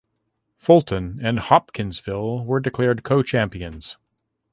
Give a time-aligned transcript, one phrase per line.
[0.57, 3.97] Fulton and Hopkinsville were declared co–champions.